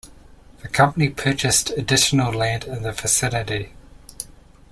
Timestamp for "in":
2.63-2.81